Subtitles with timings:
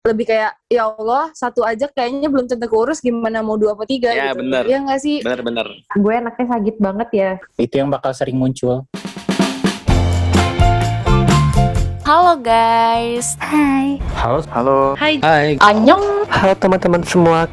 [0.00, 4.08] lebih kayak ya Allah satu aja kayaknya belum tentu keurus gimana mau dua atau tiga
[4.08, 4.40] Ya, gitu.
[4.40, 4.64] bener.
[4.64, 5.16] Iya nggak sih?
[5.20, 5.68] Bener-bener.
[5.92, 7.30] Gue anaknya sagit banget ya.
[7.60, 8.88] Itu yang bakal sering muncul.
[12.00, 13.36] Halo guys.
[13.36, 14.00] Hai.
[14.16, 14.78] Halo, Halo.
[14.96, 15.20] Hai.
[15.20, 15.60] Hai.
[15.60, 16.24] Anyong.
[16.32, 17.44] halo teman-teman semua.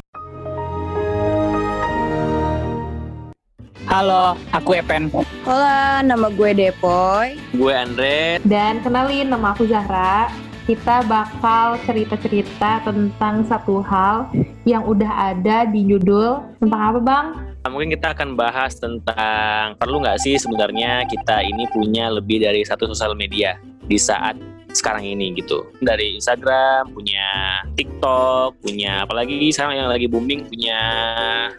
[3.84, 5.12] Halo, aku Epen.
[5.44, 7.36] Hola, nama gue Depoy.
[7.52, 8.40] Gue Andre.
[8.40, 10.32] Dan kenalin nama aku Zahra.
[10.68, 14.28] Kita bakal cerita-cerita tentang satu hal
[14.68, 17.26] yang udah ada di judul tentang apa bang?
[17.64, 22.84] Mungkin kita akan bahas tentang perlu nggak sih sebenarnya kita ini punya lebih dari satu
[22.84, 23.56] sosial media
[23.88, 24.36] di saat
[24.76, 25.64] sekarang ini gitu.
[25.80, 30.80] Dari Instagram, punya TikTok, punya apalagi sekarang yang lagi booming punya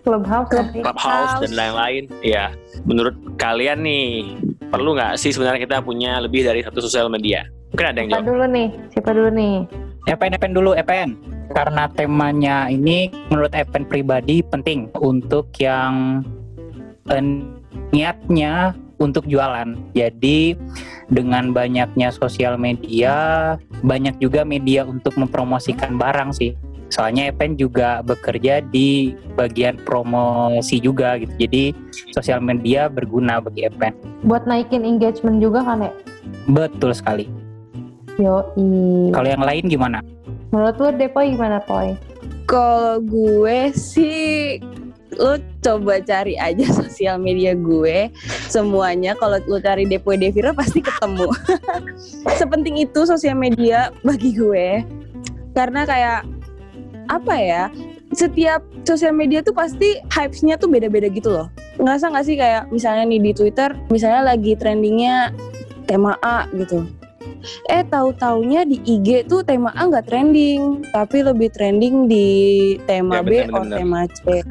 [0.06, 0.54] Clubhouse.
[0.54, 0.82] Club- sih?
[0.86, 2.04] Clubhouse dan lain-lain.
[2.22, 2.54] Ya,
[2.86, 4.38] menurut kalian nih
[4.70, 7.50] perlu nggak sih sebenarnya kita punya lebih dari satu sosial media?
[7.74, 8.30] Mungkin ada yang Siapa jawab.
[8.34, 8.68] dulu nih?
[8.94, 9.56] Siapa dulu nih?
[10.10, 11.10] Epen, Epen dulu, Epen.
[11.54, 16.22] Karena temanya ini menurut Epen pribadi penting untuk yang
[17.10, 17.24] eh,
[17.94, 19.74] niatnya untuk jualan.
[19.96, 20.54] Jadi
[21.10, 26.54] dengan banyaknya sosial media, banyak juga media untuk mempromosikan barang sih.
[26.90, 31.34] Soalnya Epen juga bekerja di bagian promosi juga gitu.
[31.38, 31.64] Jadi
[32.14, 33.94] sosial media berguna bagi Epen.
[34.26, 35.94] Buat naikin engagement juga kan ya?
[36.50, 37.30] Betul sekali.
[38.20, 39.16] Yoi.
[39.16, 40.04] Kalau yang lain gimana?
[40.52, 41.96] Menurut lu Depoy gimana Poy?
[42.44, 44.60] Kalau gue sih
[45.18, 48.14] lo coba cari aja sosial media gue
[48.48, 51.28] semuanya kalau lo cari Depoy Devira pasti ketemu
[52.40, 54.86] sepenting itu sosial media bagi gue
[55.58, 56.30] karena kayak
[57.10, 57.64] apa ya
[58.14, 61.48] setiap sosial media tuh pasti hypes-nya tuh beda-beda gitu loh
[61.82, 65.34] ngerasa nggak sih kayak misalnya nih di Twitter misalnya lagi trendingnya
[65.90, 66.86] tema A gitu
[67.66, 72.28] eh tahu taunya di IG tuh tema A nggak trending tapi lebih trending di
[72.84, 73.78] tema Ya, B bener, atau bener.
[73.78, 74.20] tema C.
[74.22, 74.46] Kayak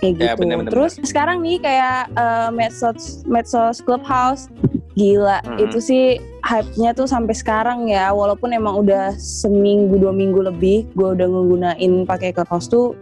[0.00, 0.40] Ya, gitu.
[0.40, 4.48] bener, bener, terus sekarang nih kayak eh, medsos medsos clubhouse
[4.94, 5.44] gila.
[5.44, 5.60] Mm-mm.
[5.60, 6.04] itu sih
[6.40, 8.08] hype-nya tuh sampai sekarang ya.
[8.08, 12.96] Walaupun emang udah seminggu dua minggu lebih gue udah ngegunain pakai clubhouse tuh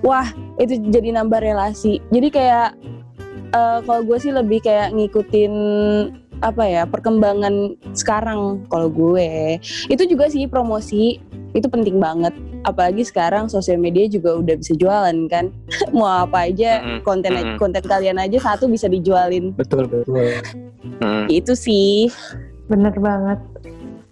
[0.00, 1.96] wah itu jadi nambah relasi.
[2.12, 2.76] Jadi kayak
[3.50, 5.52] eh, kalau gue sih lebih kayak ngikutin
[6.40, 9.58] apa ya perkembangan sekarang kalau gue
[9.90, 11.18] itu juga sih promosi
[11.56, 12.36] itu penting banget
[12.68, 15.50] apalagi sekarang sosial media juga udah bisa jualan kan
[15.96, 17.56] mau apa aja Mm-mm, konten mm-mm.
[17.56, 20.38] konten kalian aja satu bisa dijualin Betul, betul.
[21.02, 21.26] Hmm.
[21.26, 22.12] itu sih
[22.68, 23.40] Bener banget.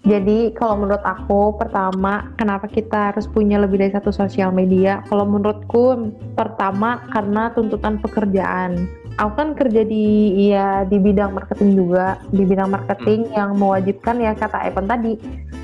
[0.06, 5.04] Jadi kalau menurut aku pertama kenapa kita harus punya lebih dari satu sosial media?
[5.10, 8.88] Kalau menurutku pertama karena tuntutan pekerjaan.
[9.16, 10.04] Aku kan kerja di
[10.53, 15.16] ya di bidang marketing juga, di bidang marketing yang mewajibkan ya kata Evan tadi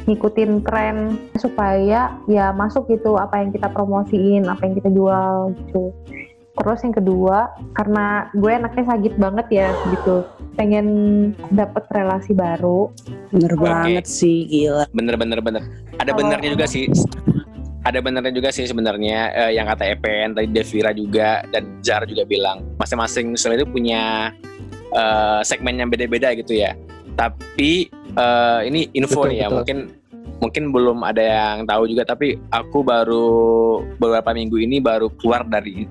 [0.09, 5.93] ngikutin tren supaya ya masuk gitu apa yang kita promosiin, apa yang kita jual gitu.
[6.53, 10.25] Terus yang kedua karena gue anaknya sagit banget ya gitu,
[10.57, 10.87] pengen
[11.53, 12.89] dapet relasi baru.
[13.37, 13.69] Bener Oke.
[13.69, 14.89] banget sih gila.
[14.97, 15.63] Bener bener bener.
[16.01, 16.89] Ada Kalau- benernya juga sih
[17.83, 22.23] ada benernya juga sih sebenarnya eh, yang kata EPN tadi Devira juga dan Zara juga
[22.23, 24.31] bilang masing-masing sosial itu punya
[24.95, 26.79] eh, segmen yang beda-beda gitu ya
[27.19, 29.57] tapi eh, ini info Betul, nih ya betul.
[29.59, 29.79] mungkin
[30.43, 33.31] mungkin belum ada yang tahu juga tapi aku baru
[33.99, 35.87] beberapa minggu ini baru keluar dari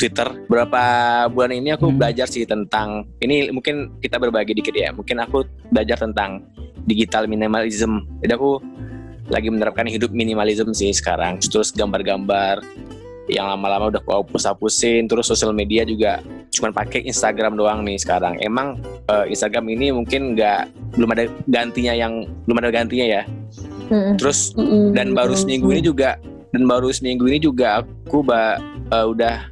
[0.00, 0.80] Twitter beberapa
[1.28, 2.00] bulan ini aku Hmm.
[2.00, 6.40] belajar sih tentang ini mungkin kita berbagi dikit ya mungkin aku belajar tentang
[6.88, 8.64] digital minimalism jadi aku
[9.30, 11.38] lagi menerapkan hidup minimalism sih sekarang.
[11.38, 12.64] Terus gambar-gambar
[13.30, 15.06] yang lama-lama udah aku hapus-hapusin.
[15.06, 18.38] Terus sosial media juga cuman pakai Instagram doang nih sekarang.
[18.42, 23.22] Emang eh, Instagram ini mungkin nggak belum ada gantinya yang belum ada gantinya ya.
[24.16, 24.56] Terus
[24.96, 26.16] dan baru seminggu ini juga
[26.52, 28.56] dan baru seminggu ini juga aku ba,
[28.92, 29.48] eh, udah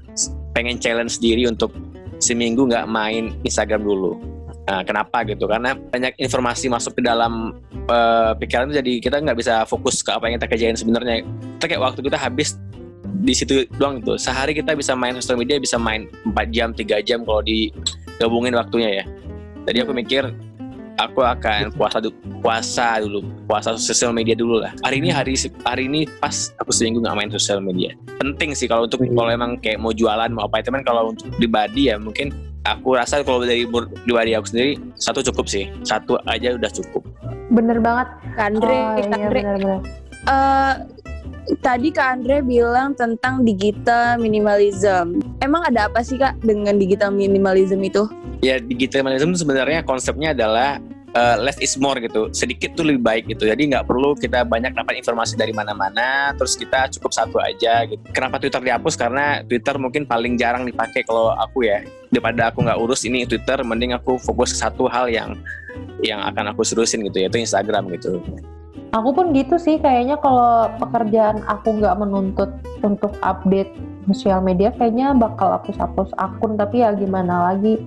[0.52, 1.72] pengen challenge diri untuk
[2.20, 4.20] seminggu nggak main Instagram dulu.
[4.70, 5.50] Nah, kenapa gitu?
[5.50, 7.58] Karena banyak informasi masuk ke dalam
[7.90, 11.26] eh, pikiran itu jadi kita nggak bisa fokus ke apa yang kita kerjain sebenarnya.
[11.58, 12.54] Kita kayak waktu kita habis
[13.20, 14.14] di situ doang gitu.
[14.16, 19.02] Sehari kita bisa main sosial media bisa main 4 jam, 3 jam kalau digabungin waktunya
[19.02, 19.04] ya.
[19.66, 20.25] Jadi aku mikir
[21.00, 22.12] aku akan puasa du-
[22.44, 25.32] puasa dulu puasa sosial media dulu lah hari ini hari
[25.64, 29.16] hari ini pas aku seminggu nggak main sosial media penting sih kalau untuk Hmm.
[29.16, 32.32] kalau emang kayak mau jualan mau apa itu kan kalau untuk pribadi ya mungkin
[32.69, 33.64] aku rasa kalau dari
[34.04, 37.00] pribadi aku sendiri satu cukup sih satu aja udah cukup
[37.50, 38.08] Bener banget.
[38.38, 39.81] Kak Andre, oh, Kak iya, Andre, bener-bener.
[40.31, 40.75] eh,
[41.58, 45.19] tadi Kak Andre bilang tentang digital minimalism.
[45.43, 48.06] Emang ada apa sih Kak dengan digital minimalism itu?
[48.41, 50.81] ya digital minimalism sebenarnya konsepnya adalah
[51.14, 52.30] uh, less is more gitu.
[52.30, 53.46] Sedikit tuh lebih baik gitu.
[53.46, 58.02] Jadi nggak perlu kita banyak dapat informasi dari mana-mana terus kita cukup satu aja gitu.
[58.14, 58.94] Kenapa Twitter dihapus?
[58.98, 61.82] Karena Twitter mungkin paling jarang dipakai kalau aku ya.
[62.10, 65.38] Daripada aku nggak urus ini Twitter mending aku fokus ke satu hal yang
[66.02, 68.18] yang akan aku serusin gitu yaitu Instagram gitu.
[68.90, 72.50] Aku pun gitu sih, kayaknya kalau pekerjaan aku nggak menuntut
[72.82, 73.70] untuk update
[74.10, 76.58] sosial media, kayaknya bakal hapus-hapus akun.
[76.58, 77.78] Tapi ya gimana lagi,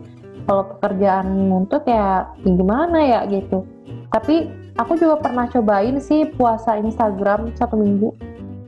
[0.44, 3.64] kalau pekerjaan menuntut ya, gimana ya gitu.
[4.12, 8.14] Tapi aku juga pernah cobain sih puasa Instagram satu minggu.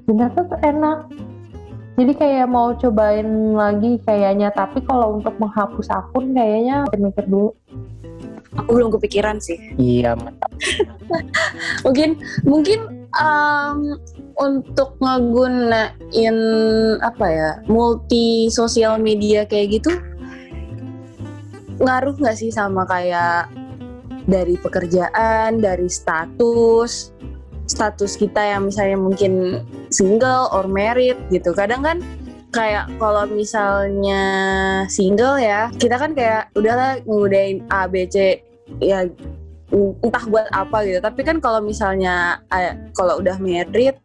[0.07, 1.09] Bener tuh enak.
[1.95, 7.55] Jadi kayak mau cobain lagi kayaknya, tapi kalau untuk menghapus akun kayaknya mikir dulu
[8.55, 9.59] aku belum kepikiran sih.
[9.75, 10.51] Iya, mantap.
[11.85, 13.99] mungkin mungkin um,
[14.39, 16.37] untuk ngegunain
[16.99, 19.91] apa ya multi sosial media kayak gitu
[21.81, 23.51] ngaruh nggak sih sama kayak
[24.25, 27.13] dari pekerjaan, dari status,
[27.69, 29.61] status kita yang misalnya mungkin
[29.93, 31.53] single or married gitu.
[31.53, 31.97] Kadang kan
[32.55, 34.23] kayak kalau misalnya
[34.87, 38.39] single ya kita kan kayak udahlah ngudain A B C
[38.79, 39.03] ya
[39.75, 43.99] entah buat apa gitu tapi kan kalau misalnya eh, kalau udah married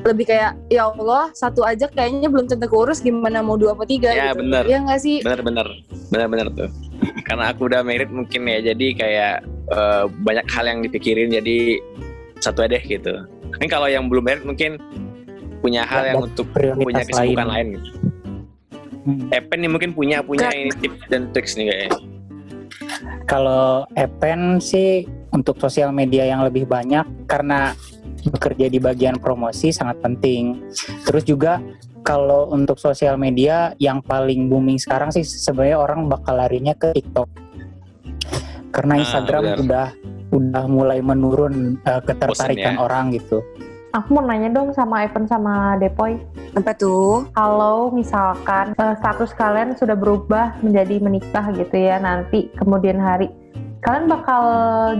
[0.00, 4.10] lebih kayak ya Allah satu aja kayaknya belum tentu keurus gimana mau dua atau tiga
[4.12, 4.40] ya gitu.
[4.44, 5.66] bener ya nggak sih bener bener
[6.08, 6.70] bener bener tuh
[7.28, 9.34] karena aku udah married mungkin ya jadi kayak
[9.72, 11.80] uh, banyak hal yang dipikirin jadi
[12.40, 13.12] satu aja deh gitu
[13.52, 14.80] mungkin kalau yang belum married mungkin
[15.60, 17.90] punya hal yang untuk punya kesibukan lain, lain gitu.
[19.00, 19.32] Hmm.
[19.32, 22.00] Epen nih mungkin punya punya ini tips dan tricks nih kayaknya.
[23.28, 27.76] Kalau Epen sih untuk sosial media yang lebih banyak karena
[28.28, 30.72] bekerja di bagian promosi sangat penting.
[31.08, 31.62] Terus juga
[32.00, 37.28] kalau untuk sosial media yang paling booming sekarang sih sebenarnya orang bakal larinya ke TikTok.
[38.70, 39.86] Karena ah, Instagram ah, udah
[40.30, 42.80] udah mulai menurun uh, ketertarikan ya.
[42.80, 43.42] orang gitu.
[43.90, 46.14] Aku mau nanya dong sama Evan sama Depoy.
[46.54, 47.26] Apa tuh?
[47.34, 53.26] Kalau misalkan uh, status kalian sudah berubah menjadi menikah gitu ya nanti kemudian hari,
[53.82, 54.42] kalian bakal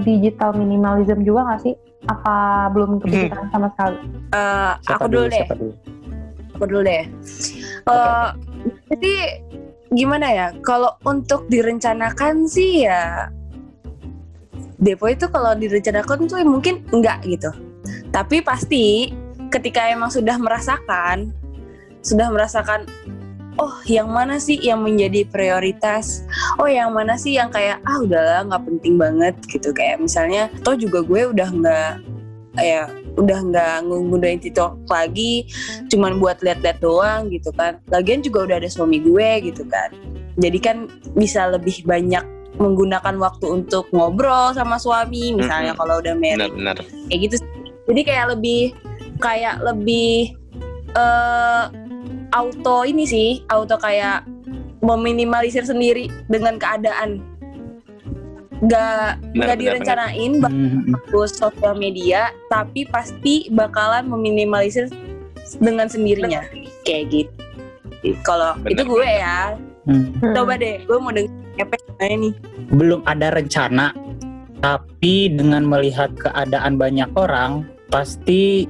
[0.03, 1.75] digital minimalism juga nggak sih?
[2.09, 3.53] Apa belum kepikiran hmm.
[3.53, 3.99] sama sekali?
[4.33, 5.47] Uh, aku dulu, deh.
[5.51, 5.69] Dulu?
[6.57, 7.05] Aku dulu deh.
[7.85, 8.33] Uh, okay.
[8.95, 9.15] Jadi
[9.93, 10.47] gimana ya?
[10.63, 13.29] Kalau untuk direncanakan sih ya
[14.81, 17.53] Depo itu kalau direncanakan tuh mungkin enggak gitu
[18.11, 19.15] tapi pasti
[19.51, 21.31] ketika emang sudah merasakan,
[22.03, 22.87] sudah merasakan
[23.59, 26.23] oh yang mana sih yang menjadi prioritas?
[26.61, 29.75] Oh yang mana sih yang kayak ah udahlah nggak penting banget gitu.
[29.75, 31.93] Kayak misalnya toh juga gue udah nggak
[32.59, 35.47] ya udah nggak nggunain TikTok lagi
[35.91, 37.81] cuman buat lihat-lihat doang gitu kan.
[37.91, 39.91] Lagian juga udah ada suami gue gitu kan.
[40.39, 40.87] Jadi kan
[41.19, 42.23] bisa lebih banyak
[42.61, 45.81] menggunakan waktu untuk ngobrol sama suami misalnya mm -hmm.
[45.81, 46.53] kalau udah married.
[46.53, 47.09] Benar, benar.
[47.09, 47.37] kayak gitu
[47.91, 48.63] jadi kayak lebih
[49.19, 50.39] kayak lebih
[50.95, 51.69] uh,
[52.31, 54.27] auto ini sih auto kayak
[54.81, 57.21] meminimalisir sendiri dengan keadaan.
[58.61, 64.89] Nggak nggak direncanain bagus sosial media tapi pasti bakalan meminimalisir
[65.59, 66.45] dengan sendirinya.
[66.85, 67.33] Kayak gitu.
[68.25, 69.57] Kalau itu gue ya.
[69.89, 70.13] Hmm.
[70.37, 71.33] coba deh gue mau dengar
[72.05, 72.37] ini
[72.77, 73.97] belum ada rencana
[74.61, 78.69] tapi dengan melihat keadaan banyak orang pasti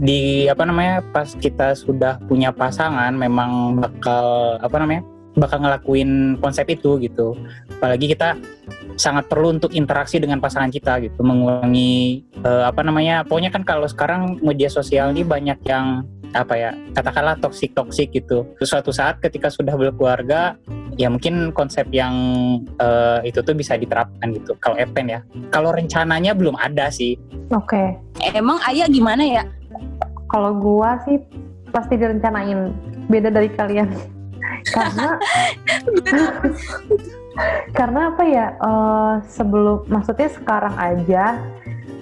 [0.00, 5.04] di apa namanya pas kita sudah punya pasangan memang bakal apa namanya
[5.36, 7.36] bakal ngelakuin konsep itu gitu.
[7.78, 8.34] Apalagi kita
[8.96, 13.86] sangat perlu untuk interaksi dengan pasangan kita gitu mengurangi uh, apa namanya pokoknya kan kalau
[13.88, 18.48] sekarang media sosial ini banyak yang apa ya katakanlah toksik toksik gitu.
[18.64, 20.56] Suatu saat ketika sudah berkeluarga
[20.96, 22.14] ya mungkin konsep yang
[22.80, 24.56] uh, itu tuh bisa diterapkan gitu.
[24.64, 25.20] Kalau Epen ya.
[25.52, 27.20] Kalau rencananya belum ada sih.
[27.52, 27.76] Oke.
[28.20, 28.36] Okay.
[28.36, 29.42] emang ayah gimana ya
[30.30, 31.18] kalau gua sih
[31.74, 32.74] pasti direncanain
[33.10, 33.90] beda dari kalian
[34.76, 35.18] karena
[37.72, 41.38] karena apa ya uh, sebelum maksudnya sekarang aja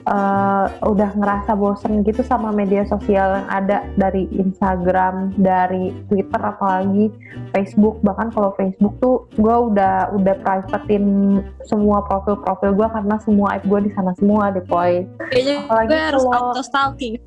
[0.09, 7.13] uh, udah ngerasa bosen gitu sama media sosial yang ada dari Instagram, dari Twitter apalagi
[7.53, 13.65] Facebook bahkan kalau Facebook tuh gue udah udah privatein semua profil-profil gue karena semua app
[13.69, 15.05] gue di sana semua deh boy.
[15.33, 17.21] apalagi gue harus auto stalking.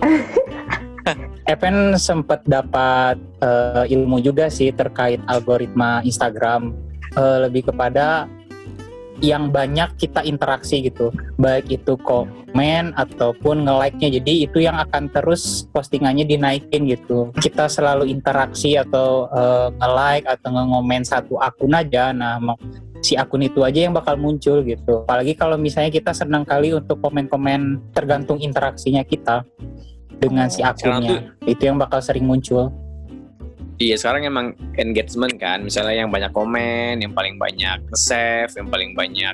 [1.50, 6.74] Evan sempat dapat uh, ilmu juga sih terkait algoritma Instagram.
[7.18, 8.30] Uh, lebih kepada
[9.18, 11.12] yang banyak kita interaksi gitu.
[11.36, 14.14] Baik itu komen ataupun nge-like-nya.
[14.22, 17.34] Jadi itu yang akan terus postingannya dinaikin gitu.
[17.36, 22.14] Kita selalu interaksi atau uh, nge-like atau nge-ngomen satu akun aja.
[22.14, 22.40] Nah
[23.00, 25.04] si akun itu aja yang bakal muncul gitu.
[25.04, 29.44] Apalagi kalau misalnya kita senang kali untuk komen-komen tergantung interaksinya kita
[30.20, 31.32] dengan si akunnya.
[31.48, 32.68] Itu yang bakal sering muncul.
[33.80, 38.92] Iya sekarang emang engagement kan, misalnya yang banyak komen, yang paling banyak save, yang paling
[38.92, 39.32] banyak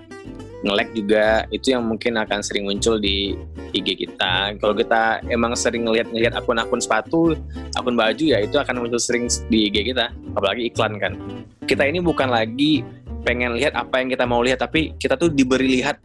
[0.63, 3.35] nge-like juga, itu yang mungkin akan sering muncul di
[3.75, 4.55] IG kita.
[4.63, 7.35] Kalau kita emang sering ngeliat-ngeliat akun-akun sepatu,
[7.75, 11.19] akun baju ya itu akan muncul sering di IG kita, apalagi iklan kan.
[11.67, 12.87] Kita ini bukan lagi
[13.27, 15.99] pengen lihat apa yang kita mau lihat, tapi kita tuh diberi lihat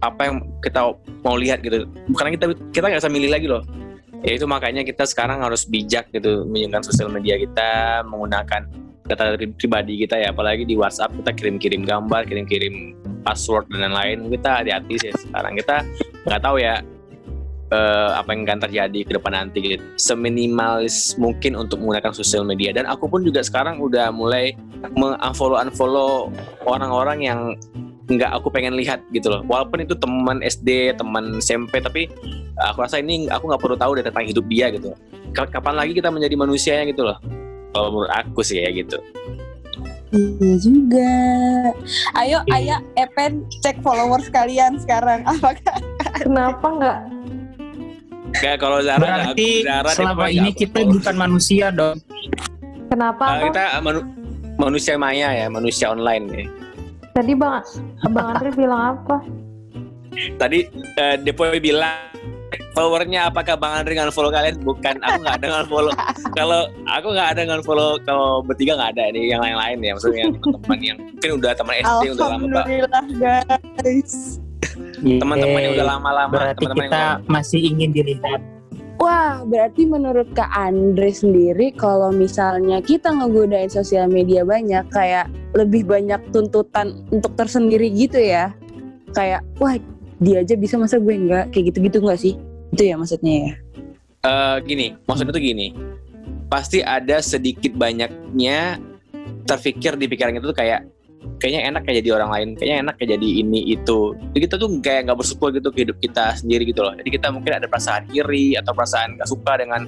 [0.00, 0.92] apa yang kita
[1.24, 1.88] mau lihat gitu.
[2.12, 3.62] Bukan kita kita nggak bisa milih lagi loh.
[4.24, 8.66] Ya itu makanya kita sekarang harus bijak gitu menggunakan sosial media kita menggunakan
[9.06, 10.34] data pribadi kita ya.
[10.34, 14.28] Apalagi di WhatsApp kita kirim-kirim gambar kirim-kirim password dan lain-lain.
[14.32, 15.54] Kita hati-hati sih sekarang.
[15.56, 15.86] Kita
[16.26, 16.82] nggak tahu ya
[17.70, 19.84] eh, apa yang akan terjadi ke depan nanti gitu.
[19.98, 22.74] seminimalis mungkin untuk menggunakan sosial media.
[22.74, 24.54] Dan aku pun juga sekarang udah mulai
[24.94, 26.30] mengunfollow unfollow
[26.66, 27.40] orang-orang yang
[28.06, 32.06] nggak aku pengen lihat gitu loh walaupun itu teman SD teman SMP tapi
[32.54, 34.94] aku rasa ini aku nggak perlu tahu deh tentang hidup dia gitu
[35.34, 37.18] kapan lagi kita menjadi manusianya gitu loh
[37.74, 39.02] kalau menurut aku sih ya gitu
[40.14, 41.12] Iya juga.
[42.14, 45.26] Ayo, ayo, Epen cek followers kalian sekarang.
[45.30, 45.76] Apakah?
[46.16, 46.98] Kenapa nggak?
[48.38, 51.98] Kayak kalau Zara Berarti Zara selama ini kita bukan manusia dong.
[52.86, 53.24] Kenapa?
[53.26, 54.08] Uh, kita manu-
[54.56, 56.44] manusia maya ya, manusia online ya.
[57.16, 57.64] Tadi bang,
[58.12, 59.24] bang Andri bilang apa?
[60.36, 60.68] Tadi
[61.00, 62.12] uh, Depoy bilang
[62.76, 64.60] followernya apakah Bang Andri nggak follow kalian?
[64.60, 65.92] Bukan, aku nggak ada nggak follow.
[66.36, 70.20] kalau aku nggak ada nggak follow, kalau bertiga nggak ada nih yang lain-lain ya, maksudnya
[70.28, 72.44] yang teman-teman yang mungkin udah teman SD udah lama.
[72.44, 73.02] Alhamdulillah
[73.80, 74.14] guys.
[75.00, 77.32] Teman-teman yang udah lama-lama, Berarti teman-teman yang kita lama.
[77.32, 78.40] masih ingin dilihat.
[78.96, 85.84] Wah, berarti menurut Kak Andre sendiri kalau misalnya kita ngegodain sosial media banyak kayak lebih
[85.84, 88.56] banyak tuntutan untuk tersendiri gitu ya.
[89.12, 89.76] Kayak wah,
[90.16, 92.34] dia aja bisa masa gue enggak kayak gitu-gitu enggak sih?
[92.72, 93.52] Itu ya maksudnya ya.
[94.26, 95.76] Eh, gini, maksudnya tuh gini.
[96.48, 98.80] Pasti ada sedikit banyaknya
[99.44, 100.88] terpikir di pikiran itu tuh kayak
[101.38, 104.00] kayaknya enak kayak jadi orang lain, kayaknya enak kayak jadi ini itu.
[104.32, 106.94] Jadi kita tuh kayak nggak bersyukur gitu ke hidup kita sendiri gitu loh.
[106.96, 109.84] Jadi kita mungkin ada perasaan iri atau perasaan gak suka dengan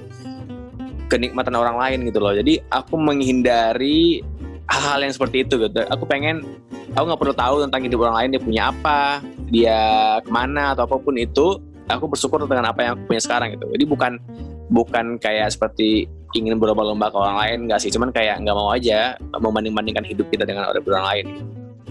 [1.09, 2.33] kenikmatan orang lain gitu loh.
[2.37, 4.21] Jadi aku menghindari
[4.69, 5.81] hal-hal yang seperti itu gitu.
[5.89, 6.45] Aku pengen,
[6.93, 9.01] aku nggak perlu tahu tentang hidup orang lain dia punya apa,
[9.49, 9.81] dia
[10.21, 11.57] ke mana atau apa pun itu.
[11.89, 13.65] Aku bersyukur dengan apa yang aku punya sekarang gitu.
[13.73, 14.21] Jadi bukan
[14.69, 19.17] bukan kayak seperti ingin berlomba-lomba ke orang lain nggak sih cuman kayak nggak mau aja
[19.33, 21.27] membanding-bandingkan hidup kita dengan orang orang lain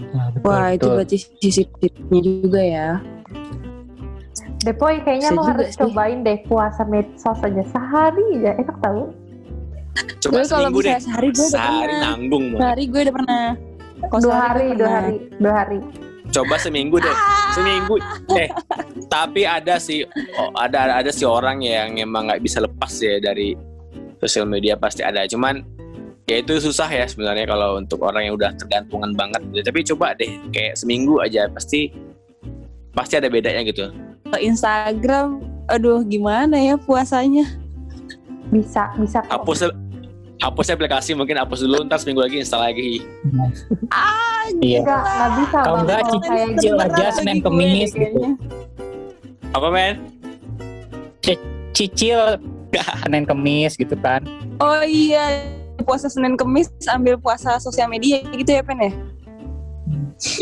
[0.09, 0.95] Nah, betul, Wah, itu betul.
[0.95, 2.89] berarti sisi positifnya juga ya.
[4.59, 5.77] Depoy kayaknya Bisa lo harus sih.
[5.77, 9.03] cobain deh puasa medsos aja sehari aja enak tahu.
[10.19, 12.01] coba Gue kalau seminggu bisa deh sehari gue udah sehari pernah.
[12.01, 12.59] nanggung banget.
[12.59, 13.45] Sehari gue udah pernah.
[14.01, 14.95] Kalau Dua hari, dua pernah.
[14.97, 15.79] hari, dua hari.
[16.29, 17.17] coba seminggu deh
[17.51, 17.97] seminggu
[18.37, 18.53] eh
[19.09, 20.05] tapi ada sih
[20.37, 23.57] oh, ada ada, ada sih orang yang emang nggak bisa lepas ya dari
[24.19, 25.63] sosial media pasti ada cuman
[26.29, 29.63] ya itu susah ya sebenarnya kalau untuk orang yang udah tergantungan banget gitu.
[29.65, 31.89] tapi coba deh kayak seminggu aja pasti
[32.93, 33.89] pasti ada bedanya gitu
[34.29, 37.49] Instagram, aduh gimana ya puasanya?
[38.53, 39.41] Bisa, bisa kok.
[39.41, 39.73] hapus
[40.37, 43.01] hapus aplikasi mungkin hapus dulu ntar seminggu lagi install lagi
[43.89, 44.81] Ah, Iya.
[44.85, 46.77] Enggak, enggak bisa Kalau enggak, cicil gitu.
[46.77, 48.21] aja Senin Kemis gitu.
[49.49, 49.93] apa men
[51.69, 52.19] Cicil
[53.05, 54.21] Senin Kemis gitu kan.
[54.61, 55.43] Oh iya,
[55.81, 58.93] puasa Senin Kemis ambil puasa sosial media gitu ya Pen ya?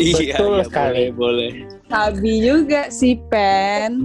[0.02, 1.02] iya Betul iya, sekali.
[1.14, 1.50] boleh, boleh.
[1.86, 4.04] Sabi juga sih Pen.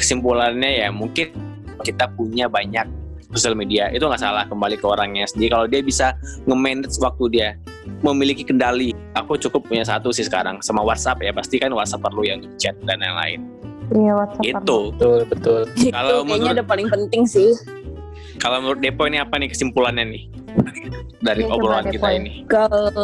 [0.00, 1.30] kesimpulannya ya mungkin
[1.84, 2.88] kita punya banyak
[3.30, 6.16] sosial media itu nggak salah kembali ke orangnya sendiri kalau dia bisa
[6.50, 7.48] nge-manage waktu dia
[8.00, 12.22] memiliki kendali aku cukup punya satu sih sekarang sama WhatsApp ya pasti kan WhatsApp perlu
[12.22, 13.40] ya untuk chat dan lain-lain
[13.90, 14.44] Iya, WhatsApp.
[14.46, 15.60] itu Betul, betul.
[15.74, 17.50] Itu Kalau menurut- udah paling penting sih.
[18.38, 20.22] kalau menurut Depo ini apa nih kesimpulannya nih
[21.20, 21.94] dari Ya, obrolan Depo.
[21.98, 23.02] kita ini Kalau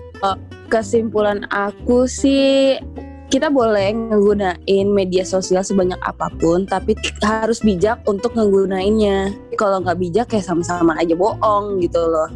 [0.69, 2.79] kesimpulan aku sih
[3.27, 9.35] kita boleh ngegunain media sosial sebanyak apa pun, tapi harus bijak untuk ngegunainnya.
[9.59, 12.31] Kalau nggak bijak ya sama-sama aja bohong gitu loh.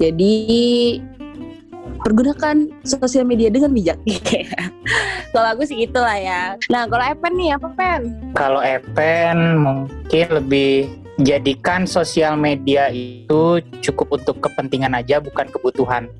[0.00, 0.32] Jadi
[2.02, 3.98] pergunakan sosial media dengan bijak.
[5.34, 6.58] kalau aku sih gitulah ya.
[6.68, 8.00] Nah kalau Epen nih apa Pen?
[8.34, 10.90] Kalau Epen mungkin lebih
[11.22, 16.10] jadikan sosial media itu cukup untuk kepentingan aja bukan kebutuhan.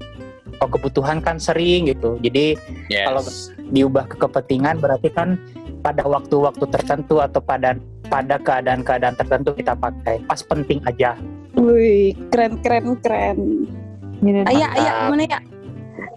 [0.56, 2.16] Kalau kebutuhan kan sering gitu.
[2.22, 2.54] Jadi
[2.86, 3.06] yes.
[3.06, 3.26] Kalau-
[3.72, 5.40] diubah ke kepentingan berarti kan
[5.80, 7.74] pada waktu-waktu tertentu atau pada
[8.12, 10.20] pada keadaan-keadaan tertentu kita pakai.
[10.28, 11.16] Pas penting aja.
[11.56, 13.38] Wih, keren keren keren.
[14.22, 15.38] Ayah, ayah gimana ya?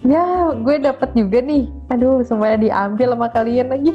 [0.05, 1.65] Ya, gue dapet juga nih.
[1.89, 3.91] Aduh, semuanya diambil sama kalian lagi.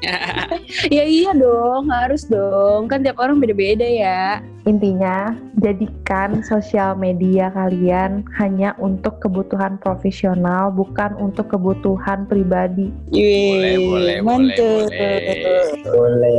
[0.88, 2.88] Ya iya dong, harus dong.
[2.88, 4.40] Kan tiap orang beda-beda ya.
[4.64, 12.92] Intinya, jadikan sosial media kalian hanya untuk kebutuhan profesional, bukan untuk kebutuhan pribadi.
[13.12, 14.88] Boleh, boleh, mantep.
[14.88, 15.68] boleh.
[15.84, 16.38] Boleh.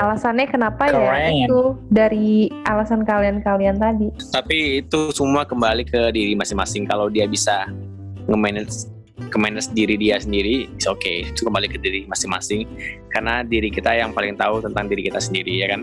[0.00, 0.96] Alasannya kenapa ya?
[0.96, 1.32] Keren.
[1.48, 4.08] Itu dari alasan kalian-kalian tadi.
[4.32, 6.88] Tapi itu semua kembali ke diri masing-masing.
[6.88, 7.68] Kalau dia bisa
[8.30, 8.94] nge-manage
[9.30, 11.22] ke-manage diri dia sendiri, it's okay.
[11.26, 12.66] Itu kembali ke diri masing-masing.
[13.14, 15.80] Karena diri kita yang paling tahu tentang diri kita sendiri, ya kan?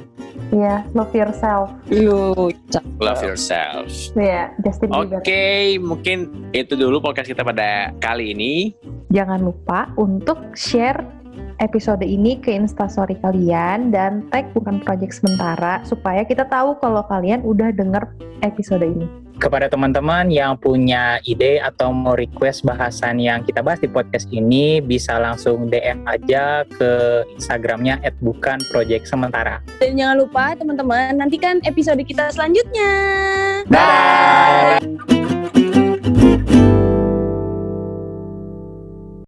[0.52, 1.72] Iya, love yourself.
[1.88, 2.52] Lu,
[3.00, 3.88] Love yourself.
[4.20, 5.80] Iya, Justin Oke, Bieber.
[5.80, 6.18] mungkin
[6.52, 8.76] itu dulu podcast kita pada kali ini.
[9.16, 11.00] Jangan lupa untuk share
[11.64, 17.40] episode ini ke instastory kalian dan tag bukan project sementara supaya kita tahu kalau kalian
[17.48, 18.04] udah denger
[18.44, 19.21] episode ini.
[19.42, 24.78] Kepada teman-teman yang punya ide atau mau request bahasan yang kita bahas di podcast ini,
[24.78, 29.66] bisa langsung DM aja ke Instagramnya @bukanprojectsementara.
[29.82, 32.94] Dan jangan lupa teman-teman nantikan episode kita selanjutnya.
[33.66, 35.11] Bye.